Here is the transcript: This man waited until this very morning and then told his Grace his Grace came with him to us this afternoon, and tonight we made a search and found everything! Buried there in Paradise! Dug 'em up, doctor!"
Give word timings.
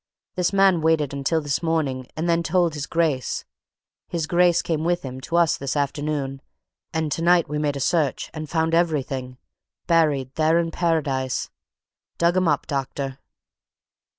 This 0.33 0.51
man 0.51 0.81
waited 0.81 1.13
until 1.13 1.41
this 1.41 1.59
very 1.59 1.69
morning 1.69 2.07
and 2.17 2.27
then 2.27 2.41
told 2.41 2.73
his 2.73 2.87
Grace 2.87 3.45
his 4.07 4.25
Grace 4.25 4.63
came 4.63 4.83
with 4.83 5.03
him 5.03 5.21
to 5.21 5.35
us 5.35 5.57
this 5.59 5.77
afternoon, 5.77 6.41
and 6.91 7.11
tonight 7.11 7.47
we 7.47 7.59
made 7.59 7.75
a 7.75 7.79
search 7.79 8.31
and 8.33 8.49
found 8.49 8.73
everything! 8.73 9.37
Buried 9.85 10.33
there 10.33 10.57
in 10.57 10.71
Paradise! 10.71 11.51
Dug 12.17 12.35
'em 12.35 12.47
up, 12.47 12.65
doctor!" 12.65 13.19